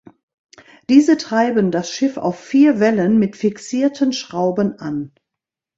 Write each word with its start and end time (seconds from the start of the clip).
Diese 0.89 1.15
treiben 1.15 1.69
das 1.69 1.91
Schiff 1.91 2.17
auf 2.17 2.39
vier 2.39 2.79
Wellen 2.79 3.19
mit 3.19 3.35
fixierten 3.35 4.13
Schrauben 4.13 4.79
an. 4.79 5.13